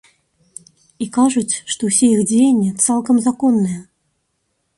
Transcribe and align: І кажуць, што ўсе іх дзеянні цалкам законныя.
І 1.05 1.07
кажуць, 1.17 1.59
што 1.73 1.81
ўсе 1.91 2.05
іх 2.15 2.21
дзеянні 2.33 2.69
цалкам 2.87 3.15
законныя. 3.27 3.79